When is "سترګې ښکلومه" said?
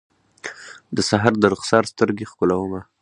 1.93-2.81